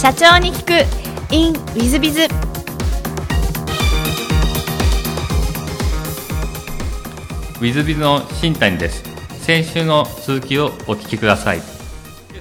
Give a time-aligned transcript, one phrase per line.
[0.00, 1.34] 社長に聞く。
[1.34, 9.02] In ウィズビズウィズビズの新谷です。
[9.40, 11.58] 先週の続きをお聞きください。
[11.58, 11.64] で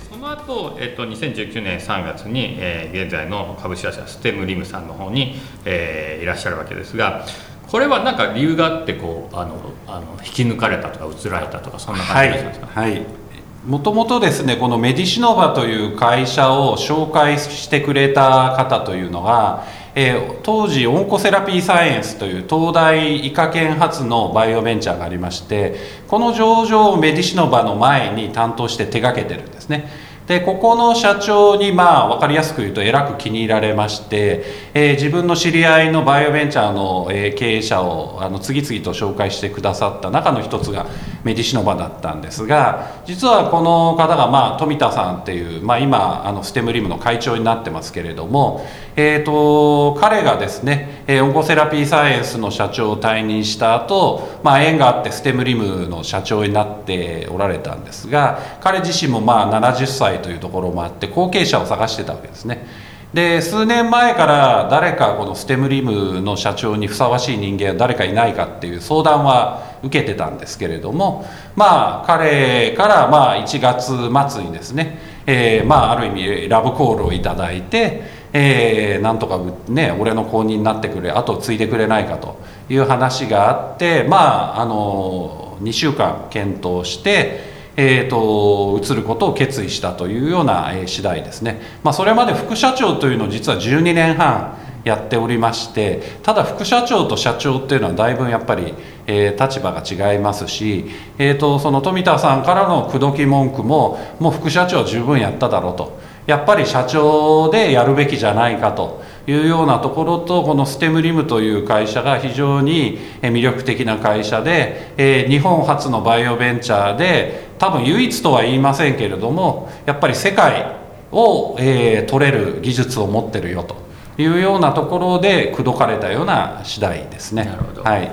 [0.07, 7.25] その後、えっと2019年3月に、えー現在の株式会社ステムリムさんの方に、えーいらっしゃるわけですが
[7.71, 13.26] これは何か理由があってこうあのあの引き抜かれたとか移られたとかそんなはい感じがしますか、、はい。
[13.67, 25.75] もともとですね、このメディシノバという会社を紹介してくれた方というのが、えー当時オンコセラピーサイエンスという東大医科研発のバイオベンチャーがありまして
[26.07, 29.89] この上場をメディシノバの前に担当して手がけてるんですね。
[30.27, 40.87] でここの社長にまあ分かりやすく言うとえらく気に入られまして、えー自分の知り合いのバイオベンチャーの、え経営者をあの次々と紹介してくださった中の一つが
[41.23, 48.65] メディシノバだったんですが実はこの方が、まあ、富田さんっていう、まあ、今あのステムリムの会長になってますけれども、
[48.99, 62.65] えー、と彼がですね、えーオンコセラピーサイエンスの社長を退任した後、まあ縁があってステムリムの社長になっておられたんですが彼自身もまあ70歳というところもあって後継者を探してたわけですね。
[63.13, 71.25] で数年前から誰かこのステムリムの社長にふさわしい人間は誰かいないかっていう相談は受けてたんですけれども
[71.55, 82.37] まあ彼からまあ1月末にですね、えーまあある意味ラブコールをいただいて、えーなんとかね俺の後任になってくれ後を継いでくれないかと
[82.69, 98.73] いう話があってまああの2週間検討してえー、と移ることを決意したというような、えー次第ですね、まあ、それまで副社長というのを実は12年半やっておりましてただ副社長と社長っていうのはだいぶやっぱり、
[99.05, 100.85] えー立場が違いますし、
[101.19, 106.06] えー、とその富田さんからの口説き文句ももう副社長は十分やっただろうと。
[106.27, 120.75] やっぱり社長でやるべきじゃないかというようなところとこのステムリムという会社が非常にえー魅力的な会社で、えー日本初のバイオベンチャーで多分唯一とは言いませんけれどもやっぱり世界
[121.11, 123.75] を、えー取れる技術を持ってるよと
[124.21, 127.45] いうようなところで口説かれたような次第ですね。
[127.45, 128.11] なるほどはい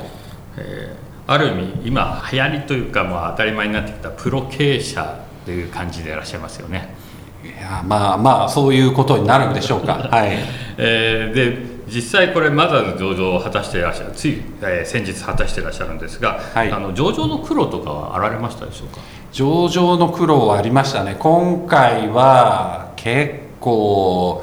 [0.57, 6.95] えーある意味今流行りというかもう当たり前になってきたプロ経営者という感じでいらっしゃいますよね。
[7.45, 9.95] いやまあまあそういうことになるんでしょうか。
[10.11, 10.31] はい。
[10.79, 16.73] えーで実際これマザーズ上場を果たしていらっしゃるつい、えー先日果たしていらっしゃるんですが、はい。
[16.73, 19.01] あの上場の苦労とかはあられましたでしょうか？
[19.33, 21.17] 上場の苦労はありましたね。
[21.19, 24.43] 今回は結構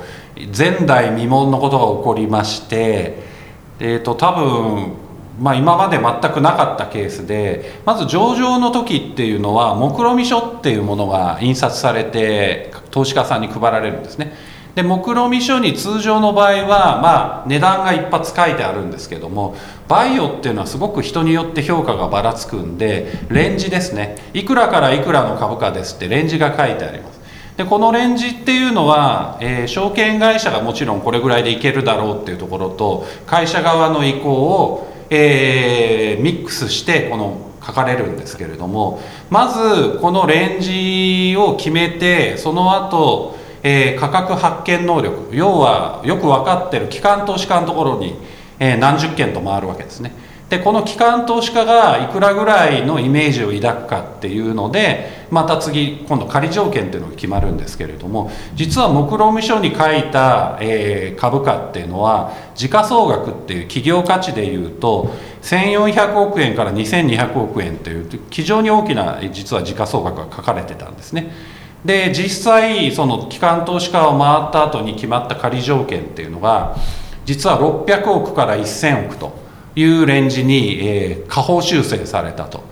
[0.57, 3.29] 前代未聞のことが起こりまして
[3.79, 4.93] えー、と多分
[5.39, 14.33] まあ、今まで全くなかったケースでまず上場の時っていうのは目論見書っていうものが印刷されて投資家さんに配られるんですね。
[14.75, 19.55] で目論見書に通常の場合は、まあ、値段が一発書いてあるんですけども
[19.89, 24.15] バイオっていうのはすごく人によって評価がばらつくんでレンジですね。
[24.33, 27.19] いくらからいくらの株価ですってレンジが書いてあります。
[27.57, 48.15] でこのレンジっていうのは、えー証券会社がもちろんこれぐらいでいけるだろうっていうところと会社側の意向を、えーミックスしてこの書かれるんですけれどもまずこのレンジを決めてその後、えー価格発見能力要はよく分かってる機関投資家のところに、
[48.59, 50.13] えー何十件と回るわけですね。
[50.51, 71.31] でこの機関投資家がいくらぐらいのイメージを抱くかっていうのでまた次今度仮条件っていうのが決まるんですけれども実は目論見書に書いた、えー株価っていうのは時価総額っていう企業価値でいうと1400億円から2200億円という非常に大きな実は時価総額が書かれてたんですね。
[71.85, 76.75] で実際その機関投資家を回った後に決まった仮条件っていうのが
[77.25, 82.71] 実は600億から1000億というレンジに、えー下方修正されたと。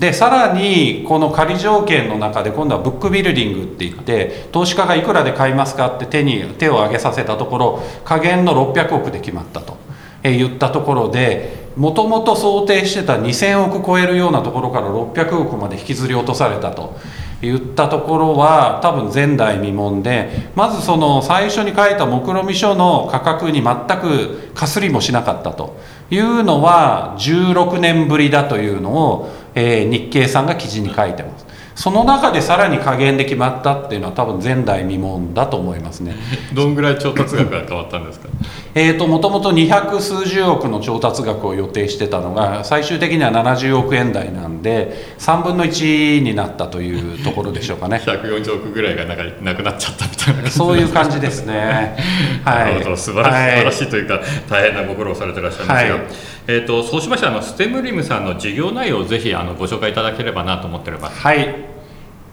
[0.00, 9.76] でさらにこの仮条件の中で今度はブックビルディングって言って投資家がいくらで買いますかって手に手を挙げさせたところ下限の600億で決まったと、
[10.22, 16.98] え言ったところでもともと想定してた2000億超えるようなところから600億まで引きずり落とされたと。
[17.42, 25.78] 言ったところは多分前代未聞でまずその最初に書いた目論見書の価格に全くかすりもしなかったと
[26.10, 31.46] いうのは16年ぶりだというのを、えー日経さんが記事に書いてます。
[31.76, 36.14] その中でさらに加減で決まったっていうのは多分前代未聞だと思いますね。
[36.52, 38.28] どんぐらい調達額が変わったんですか？
[38.74, 48.00] えーともともと200数十億の調達額を予定してたのが最終的には70億円台なんで3分の1になったというところでしょうかね。
[48.06, 51.96] 140億ぐらいがなんかなくなっちゃったみたいなそういう感じですね。
[52.44, 52.96] なるほど。
[52.96, 56.02] 素晴らしい、素晴らしいというか大変なご苦労されてらっしゃいますが、はい。
[56.46, 61.54] えー、とそうしましてあのステムリムさんの事業内容をぜひあのご紹介いただければなと思っておりますはい。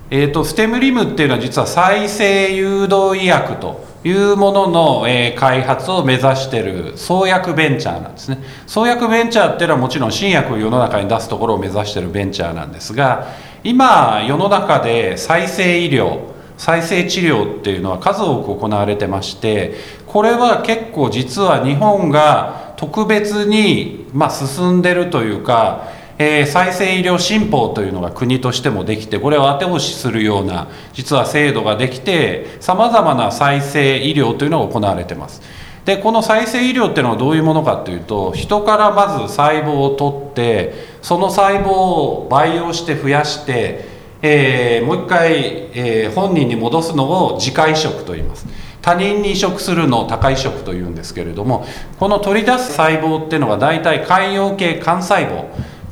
[0.10, 8.39] えーと、ステムリムっていうのは実は再生誘導医薬というものの、え開発を目指してる創薬ベンチャーなんですね。
[8.65, 13.27] 創薬ベンチャーっていうのはもちろん新薬を世の中に出すところを目指してるベンチャーなんですが
[13.63, 19.75] 今世の中で再生医療再生治療っていうのは数多く行われてまして
[20.07, 25.88] これは結構実は日本が特別に、まあ、進んでるというか
[26.19, 35.41] えー再生医療新法というのが国としてもできてこれを後押しするような実は制度ができてさまざまな再生医療というのが行われてます。
[35.85, 43.85] でこの再生医療っていうのはどういうものかというと人からまず細胞を取ってその細胞を培養して増やして、
[44.21, 48.47] えーもう一回、えー本人に戻すのを自家移植と言います。
[48.81, 51.65] 他人に移植するのを高移植というんですけれども
[51.99, 55.45] この取り出す細胞っていうのが大体寛容系幹細胞。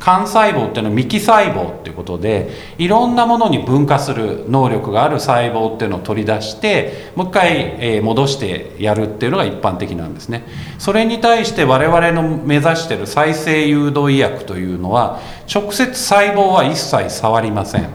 [0.05, 10.43] 幹細胞っていうのは幹細胞っていうことでいろんなものに分化する能力がある細胞っていうのを取り出してもう一回、え戻してやるっていうのが一般的なんですね。
[10.77, 15.19] それに対して我々の目指してる再生誘導医薬というのは
[15.53, 17.89] 直接細胞は一切触りません。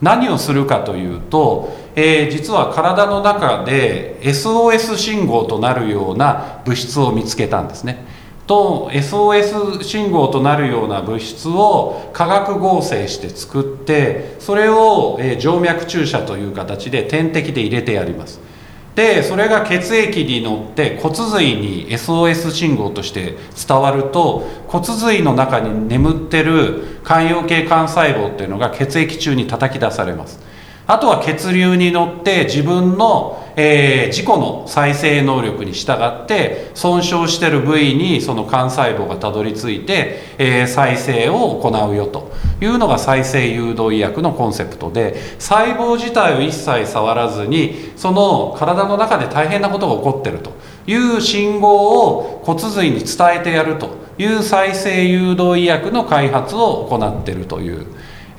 [0.00, 8.11] 何をするかというと、えー実は体の中で SOS 信号となるような物質を見つけたんですね。
[8.46, 18.40] と SOS 信号となるような物質を化学合成して作ってそれを、え静脈注射という形で点滴で入れてやります。
[18.94, 30.40] でそれが血液に乗って骨髄に SOS 信号として伝わると骨髄の中に眠ってる寛容系幹細胞っていうのが血液中に叩き出されます。
[30.86, 50.52] あとは血流に乗って自分の、えー自己の再生能力に従って損傷してる部位にその幹細胞がたどり着いて、えー再生を行うよというのが再生誘導医薬のコンセプトで細胞自体を一切触らずにその体の中で大変なことが起こってると
[50.86, 57.86] いう信号を骨髄に伝えてやるという再生誘導医薬の開発を行っているという。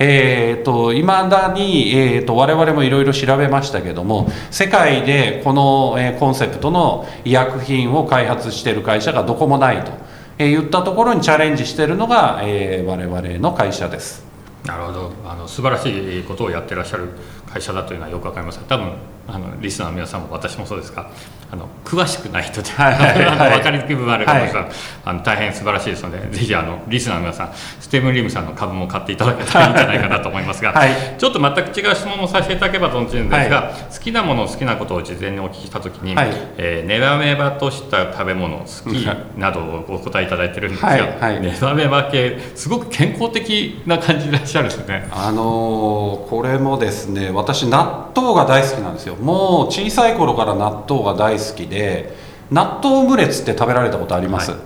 [0.05, 9.91] えー、と未だに、えー、と我々もいろいろ調べましたけども世界でこの、えーコンセプトの医薬品を開発している会社がどこもないと、
[10.37, 14.25] えー言ったところにチャレンジしているのが、えー我々の会社です。
[14.65, 17.09] なるほどあの素晴らしいことをやってらっしゃる
[17.51, 18.93] 会社だというのはよく分かります多分
[19.27, 21.09] あのリスナーの皆さんも私もそうですが
[21.49, 24.67] あの詳しくない人で、はいはい分かりにくい部分あるかもしれな
[25.05, 30.89] あの大変素晴らしいですのでぜひあのリスナーの皆さんステムリムさんの株も買っていただけたらいいんじゃないかなと思いますが、はい。
[31.17, 36.29] ちょっと全く違う質問をさせていただければと思うんですが、好きなもの好きなことを事前にお聞きしたときに、はい。
[36.57, 41.41] えーネバネバとした食べ物好きなどをお答えいただいてるんですが、はいはい。
[41.41, 45.07] ネバネバ系すごく健康的な感じでいらっしゃるんですよね。
[45.11, 52.13] あのーこれもですね私納豆が大好きなんですよもう小さい頃から納豆が大好きで
[52.51, 54.59] 納豆オムレツって食べられたことあります、はい。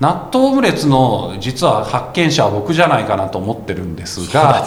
[0.00, 4.66] 納豆オムレツの実は発見者は僕じゃないかなと思ってるんですが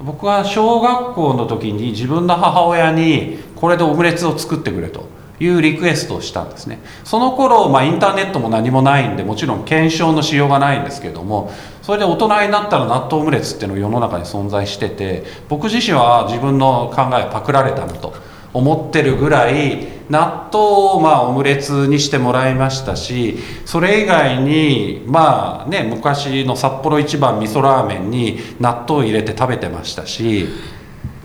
[0.00, 5.08] 僕は小学校の時に自分の母親にこれでオムレツを作ってくれと
[5.38, 6.78] いうリクエストをしたんですね。
[7.04, 11.50] その頃、まあ、インターネットも何もないんでもちろん検証のしようがないんですけども
[11.82, 18.14] それで大人になったら納豆オムレツっていうのが世の中に存在してて僕自身は自分の考えパクられたなと
[18.56, 20.64] 思ってるぐらい納豆
[20.96, 30.48] をまあオムレツにしてもらいましたしそれ以外にまあね昔の札幌一番味噌ラーメンに納豆を入れて食べてましたし。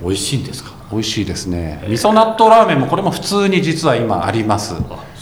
[0.04, 0.72] 美味しいんですか？
[0.92, 1.84] 美味しいですね。
[1.88, 4.74] 味噌納豆ラーメンもこれも普通に実は今あります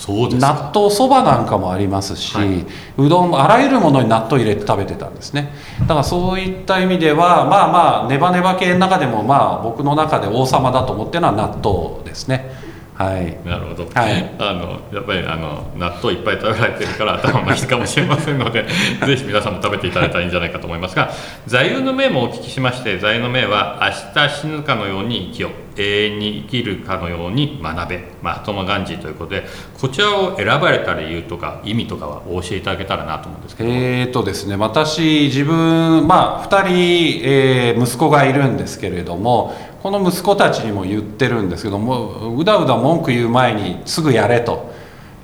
[0.08, 2.66] 納豆そばなんかもありますし、はい。
[2.98, 5.52] うどんあらゆるものに納豆入れて食べてたんですね。
[5.82, 12.70] だからそういった意味ではまあまあネバネバ系の中でもまあ僕の中で王様だと思ってるのは納豆ですね。
[13.00, 13.38] はい。
[13.48, 14.36] なるほど、はい。
[14.40, 18.66] あのやっぱりあの納豆いっぱい食べられてるから頭がいいかもしれませんので
[19.08, 21.10] ぜひ皆さんも食べていただいたらいいんじゃないかと思いますが
[21.48, 23.80] 座右の銘もお聞きしまして座右の銘は
[24.16, 29.46] 「明日死ぬかのように生きよ永遠に生きるかのように学べ」マハトマ・ガンジーということで
[29.80, 44.70] こちらを選ばれた理由とか意味とかはお教えいただけたらなと思うんですけど、えーとですね、私自分、まあ、2人、えー息子がいるんですけれどもこの息子たちにも言ってるんですけどもうだうだ文句言う前にすぐやれと。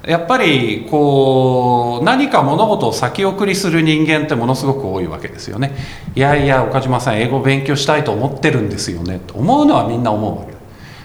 [0.07, 5.75] やっぱりこう何か物事を先送りする人間ってものすごく多いわけですよね。
[6.15, 9.19] いやいや岡島さん英語勉強したいと思ってるんですよね。
[9.25, 10.53] と思うのはみんな思うわけ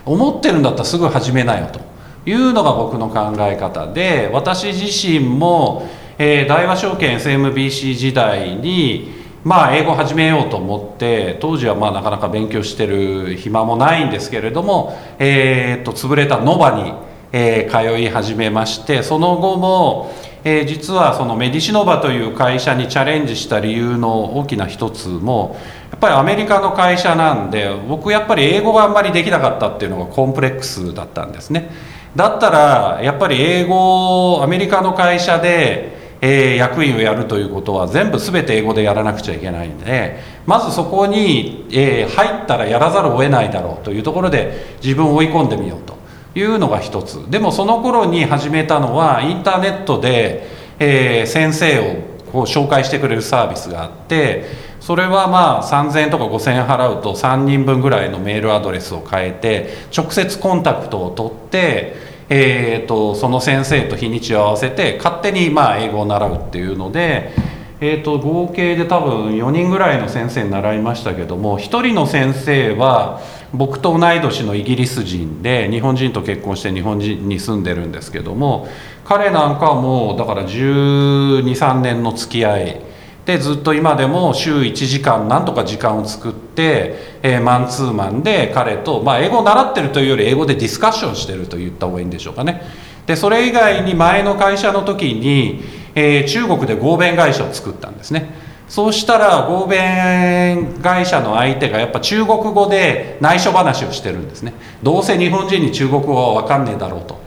[0.05, 1.81] 思ってるんだったらすぐ始めなよと。
[2.27, 5.89] いうのが僕の考え方で私自身も、
[6.19, 16.93] えー大和証券 SMBC 時代にまあ英語始めようと思って当時はまあなかなか勉強してる暇もないんですけれども、えー、と潰れたノバに、
[17.33, 20.13] えー通い始めましてその後も、
[20.45, 25.57] えー実はそのメディシノバという会社にチャレンジした理由の大きな一つも
[25.91, 31.71] やっぱりアメリカの会社なんで僕やっぱり英語があんまりできなかったっていうのがコンプレックスだったんですね。
[32.17, 46.00] だったらやっぱり英語アメリカの会社で、えー役員をやるということは全部全て英語でやらなくちゃいけないんでまずそこに、えー入ったらやらざるを得ないだろうというところで自分を追い込んでみようと。
[46.35, 47.31] いうのが一つ。
[47.31, 50.47] でもその頃に始めたのはインターネットで、
[50.79, 54.45] えー先生をこう紹介してくれるサービスがあって
[54.81, 61.95] それはまあ3000円とか5000円払うと3人分ぐらいのメールアドレスを変えて直接コンタクトを取って、
[62.29, 67.33] えー、とその先生と日にちを合わせて勝手にまあ英語を習うっていうので、
[67.81, 73.21] えー、と合計で多分4人ぐらいの先生に習いましたけども1人の先生は
[73.53, 78.69] 僕と同い年のイギリス人で日本人と結婚して日本人に住んでるんですけども
[79.05, 82.81] 彼なんかはもうだから1 2 3年の付き合い
[83.27, 92.63] でずっと今でも週1時間なんとか時間を作って、えーマンツーマンで彼と、まあ、英語を習ってるというより英語でディスカッションしてると言った方がいいんでしょうかね。
[93.07, 95.63] でそれ以外に前の会社の時に、
[95.95, 98.31] えー中国で合弁会社を作ったんですね。
[98.71, 104.53] そうしたら合弁会社の相手がやっぱ中国語で内緒話をしてるんですね。
[104.81, 107.19] どうせ日本人に中国語は分かんねえだろうと。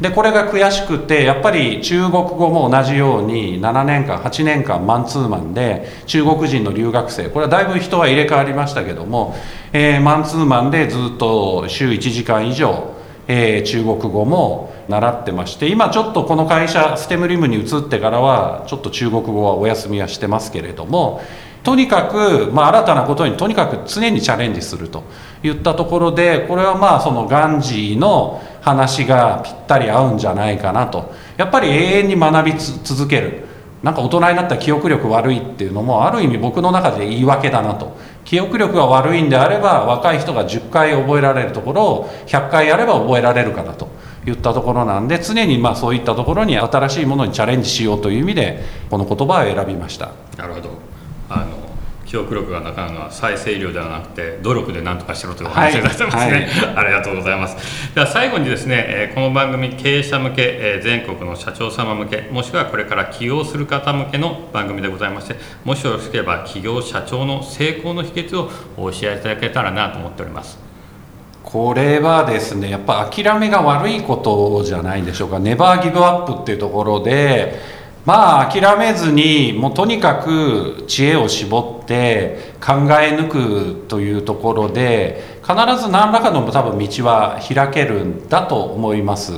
[0.00, 7.28] でこれが悔しくてやっぱり中国語も同じように7年間8年間マンツーマンで中国人の留学生。
[7.28, 9.36] これはだいぶ人は入れ替わりましたけども、
[9.74, 12.94] えーマンツーマンでずっと週1時間以上、
[13.28, 21.20] えー中国語も習ってまして今ちょっとこの会社ステムリムに移ってからはちょっと中国語はお休みはしてますけれども
[21.66, 25.02] とにかく、まあ、新たなことにとにかく常にチャレンジすると
[25.42, 31.12] いったところでこれはまあそのガンジーの話がぴったり合うんじゃないかなと。
[31.36, 33.46] やっぱり永遠に学び続ける。
[33.82, 37.96] なんか大人になったら記憶力悪いっていうのもある意味僕の中で言い訳だなと。
[38.24, 43.88] 記憶力が悪いんであれば若い人が10回覚えられるところを100回やれば覚えられるかなと。
[44.26, 50.12] いったところなんで常にまあそういったところに新しいものにチャレンジしようという意味でこの言葉を選びました。
[50.36, 50.70] なるほど。
[51.28, 51.66] あの
[52.06, 57.94] 記憶力がなくなるのは再生医療ではなくて努力で何とかしろというお話になってますね、ありがとうございます。
[57.94, 70.65] では最後にですね、えーこの番組経営者向け、えー全国の社長様向けもしくはこれから起業する方向けの番組でございましてもしよろしければ起業社長の成功の秘訣をお教えいただけたらなと思っております
[71.46, 77.54] これはですねやっぱ諦めが悪いことじゃないんでしょうかネバーギブアップっていうところで
[78.04, 89.32] まあ諦めずにもうとにかく知恵を絞って考え抜くというところで必ず何らかの多分道は開けるんだと思います。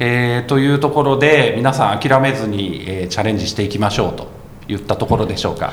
[0.00, 4.39] えーというところで皆さん諦めずに、えーチャレンジしていきましょうと
[4.70, 5.72] いったところでしょうか。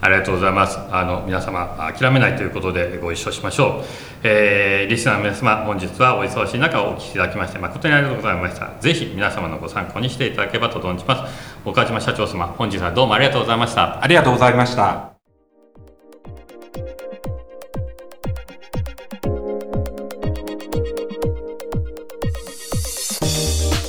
[0.00, 0.78] ありがとうございます。
[0.90, 3.84] あの皆様諦めないということでご一緒しましょう。
[4.22, 8.70] えーリスナーの皆様本日はお忙しい中お聞きいただきまして誠にありがとうございました。
[8.80, 11.58] ぜひ皆様のご参考にしていただければと存じます。
[11.64, 14.02] 岡島社長様本日はどうもありがとうございました。
[14.02, 15.15] ありがとうございました。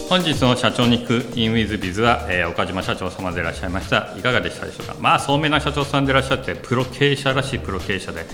[0.09, 4.13] 本日の社長に聞く in with biz は、えー岡島社長様でいらっしゃいました。
[4.17, 4.95] いかがでしたでしょうか？
[4.99, 8.25] まあ聡明な社長さんでいらっしゃってプロ経営者らしいプロ経営者で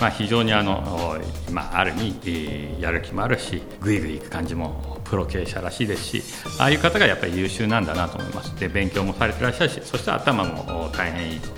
[0.00, 1.18] まあ非常にあの、
[1.50, 6.22] まあ、ある意味、やる気もあるしぐいぐいいく感じもプロ経営者らしいですし
[6.60, 8.58] ああいう方がやっぱり優秀なんだなと思います。
[8.60, 11.40] で勉強もされてらっしゃるしそして頭も大変いい。
[11.40, 11.48] と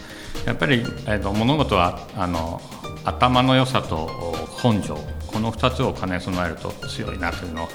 [0.46, 2.60] やっぱり、えーと物事はあの
[3.04, 4.08] 頭の良さと
[4.64, 4.94] 根性
[5.26, 7.68] この2つを兼ね備えると強いなというのを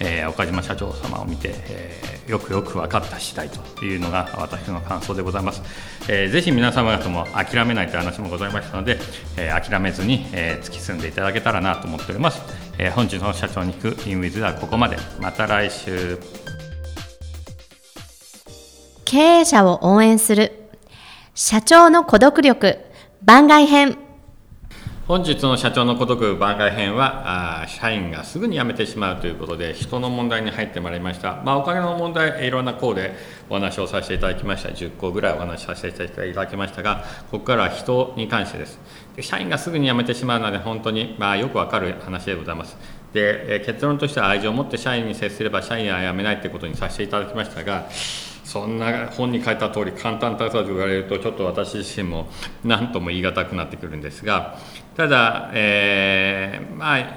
[0.00, 5.62] えー、岡島社長様を見て、えー、よくよく分かった次第というのが私の感想でございます、
[6.08, 8.98] えー、ぜひ皆様方も諦めないという話もございましたので、
[9.36, 12.40] えー、諦めずに、えー、突き進んでいただけたらなと思っております、
[12.78, 14.96] えー、本日の社長に行くインウィズはここまで。
[15.20, 16.18] また来週。
[19.04, 20.52] 経営者を応援する
[21.34, 22.78] 社長の孤独力
[23.22, 23.98] 番外編。
[25.10, 33.16] 本日の社長の孤独番外編はあ社員がすぐに辞めてしまうということで人の問題に入ってまいりました、まあ、おかげの問題いろんな項で
[33.48, 34.68] お話をさせていただきました。
[34.68, 37.02] 10個ぐらいお話しさせていただきましたが
[37.32, 38.78] ここからは人に関してです。
[39.16, 42.76] で社員がすぐに辞めてしまうので本当に、まあ、よくわかる話でございます。
[43.12, 47.88] で結論としては愛情を持って社員に接すれば社員は辞めないということにさせていただきましたが
[48.50, 52.26] そんな本に書いた通り簡単だと言われるとちょっと私自身も
[52.64, 54.58] 何とも言い難くなってくるんですが
[54.96, 57.16] ただ、えー、まあ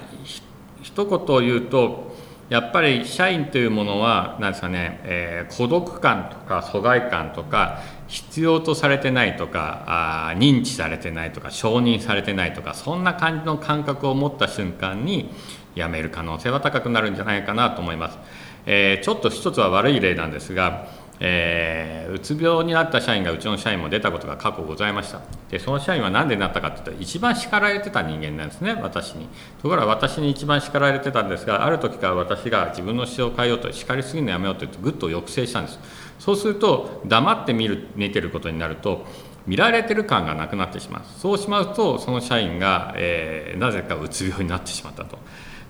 [0.83, 2.15] 一言言うと
[2.49, 15.31] やっぱり社員というものは何ですかね、えー、孤独感とか疎外感とか必要とされてないとかあ認知されてないとか承認されてないとかそんな感じの感覚を持った瞬間に
[15.75, 18.19] 辞める可能性は高くなるんじゃないかなと思います。
[18.65, 20.87] えー、ちょっと一つは悪い例なんですが
[21.25, 25.21] えー、うつ病になった社員がうちの社員も出たことが過去ございました。
[25.49, 29.29] でその社員は何でなったかっていうと一番叱られてた人間なんですね私に。
[29.61, 35.79] ところが私に一番叱られてたんですがある時から私が自分の姿勢を変えようと叱りすぎるのやめようと言ってぐっと抑制したんです。
[36.19, 39.05] そうすると黙って見る見てることになると
[39.47, 41.01] 見られてる感がなくなってしまう。
[41.19, 45.17] そうしまうとその社員が、えー、なぜかうつ病になってしまったと。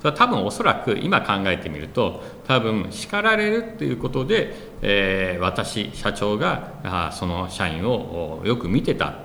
[0.03, 9.19] それは多分おそらく今考えてみると多分叱られるっていうことで、えー、私社長があその社員をよく見てた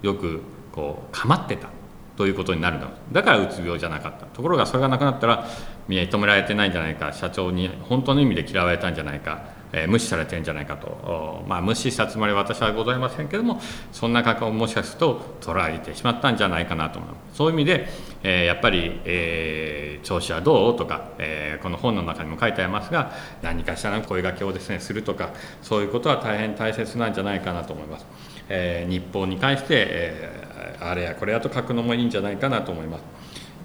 [0.00, 0.40] よく
[0.72, 1.68] こう構ってた
[2.16, 2.88] ということになるの。
[3.12, 4.24] だからうつ病じゃなかった。
[4.24, 5.46] ところがそれがなくなったら
[5.86, 7.12] 認められてないんじゃないか。
[7.12, 9.62] 社長に本当の意味で嫌われたんじゃないか。
[9.72, 13.58] え、無視されてるんじゃないかと、まあ、無視したつもりは私はございませんけども
[13.90, 17.88] そんな感覚をもしかすると捉えてしまったんじゃないかなと思いますそういう意味で、
[18.22, 23.12] えー、やっぱり、えー、調子はどうとか、えこの本の中にも書いてありますが
[23.42, 25.30] 何かしらの声がけをですねするとか
[25.62, 28.06] そういうことは大変大切なんじゃないかなと思います、
[28.48, 33.04] え日報に関して、えあれやこれやと書くのもいいんじゃないかなと思います。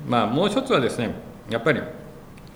[0.08, 1.12] まあもう一つはですね
[1.50, 1.82] やっぱり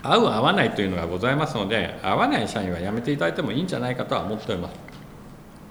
[0.04, 4.91] 合う合わないというのがございますので合わない社員は辞めていただいてもいいんじゃないかとは思っております。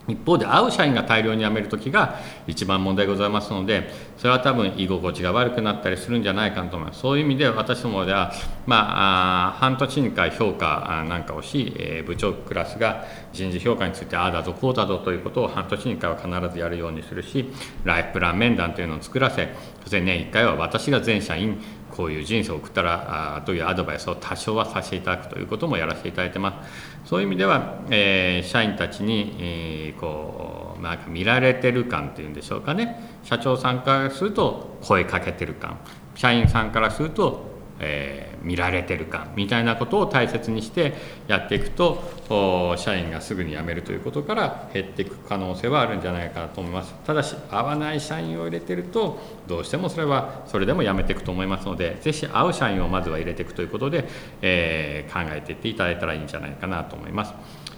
[0.08, 7.00] 一方で合う社員が大量に辞めるときが一番問題ございますのでそれは多分居心地が悪くなったりするんじゃないかと思います。
[7.00, 8.32] そういう意味で私どもでは、
[8.66, 17.50] まあ、半年に1回評価なんかをし、え部長クラスが人事評価についてああだぞこうだぞということを半年に1回は必ずやるようにするし
[17.84, 21.60] ライフプラン面談というのを作らせそして年1回は私が全社員
[21.94, 27.08] こういう人生を送ったらあというアドバイスを多少はさせていただくということもやらせていただいてます。
[27.08, 33.18] そういう意味では、えー、社員たちに、えー、こうなんか見られてる感っていうんでしょうかね。
[33.24, 35.78] 社長さんからすると声かけてる感。
[36.14, 37.50] 社員さんからすると
[37.80, 40.94] えー、見られてるかみたいなことを大切にして
[41.26, 46.94] やっていくと社員がすぐに辞めるということから減っていく可能性はあるんじゃないかなと思います。
[47.06, 54.08] ただし合わない社員を入れてるとどうしてもそれはそれでも辞めていくと思いますので是非合う社員をまずは入れていくということで、
[54.42, 57.34] えー、考えていっていただいたらいいんじゃないかなと思います。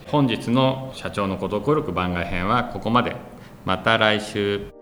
[0.07, 3.17] 本日の社長の孤独力番外編はここまで。
[3.65, 4.82] また来週。